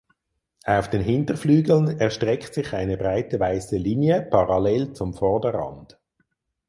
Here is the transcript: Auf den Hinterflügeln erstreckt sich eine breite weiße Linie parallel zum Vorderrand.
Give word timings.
Auf 0.65 0.89
den 0.89 1.03
Hinterflügeln 1.03 1.99
erstreckt 1.99 2.55
sich 2.55 2.73
eine 2.73 2.97
breite 2.97 3.39
weiße 3.39 3.77
Linie 3.77 4.23
parallel 4.23 4.93
zum 4.93 5.13
Vorderrand. 5.13 5.99